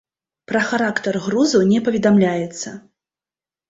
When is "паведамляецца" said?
1.91-2.79